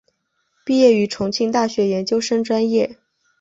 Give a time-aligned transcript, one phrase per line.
[0.65, 2.97] 毕业于重庆大学研究生专业。